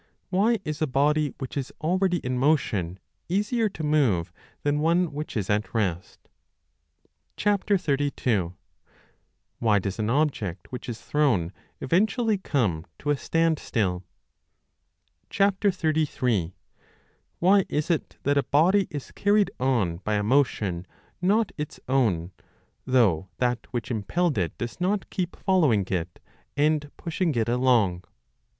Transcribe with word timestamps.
Why 0.31 0.57
is 0.65 0.81
a 0.81 0.87
body 0.87 1.35
which 1.37 1.55
is 1.55 1.71
already 1.79 2.17
in 2.25 2.39
motion 2.39 2.97
easier 3.29 3.69
to 3.69 3.83
move 3.83 4.33
than 4.63 4.79
one 4.79 5.13
which 5.13 5.37
is 5.37 5.47
at 5.47 5.75
rest? 5.75 6.27
32. 7.37 8.55
Why 9.59 9.77
does 9.77 9.99
an 9.99 10.09
object 10.09 10.71
which 10.71 10.89
is 10.89 10.99
thrown 10.99 11.53
eventually 11.81 12.39
come 12.39 12.87
to 12.97 13.11
a 13.11 13.15
standstill: 13.15 14.03
33. 15.31 16.55
Why 17.37 17.65
is 17.69 17.91
it 17.91 18.17
that 18.23 18.39
a 18.39 18.41
body 18.41 18.87
is 18.89 19.11
carried 19.11 19.51
on 19.59 19.97
by 19.97 20.15
a 20.15 20.23
motion 20.23 20.87
not 21.21 21.51
its 21.59 21.79
own, 21.87 22.31
though 22.87 23.27
that 23.37 23.67
which 23.69 23.91
impelled 23.91 24.39
it 24.39 24.57
does 24.57 24.81
not 24.81 25.11
keep 25.11 25.35
following 25.35 25.85
it 25.91 26.19
and 26.57 26.89
pushing 26.97 27.35
it 27.35 27.47
along 27.47 28.03